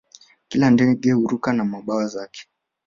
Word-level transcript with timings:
Kila 0.47 0.69
ndege 0.69 1.11
huruka 1.11 1.53
na 1.53 1.63
mbawa 1.65 2.07
zake 2.07 2.47